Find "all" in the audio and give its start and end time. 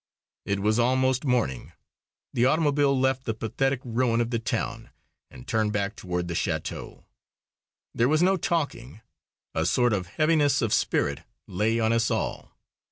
12.09-12.49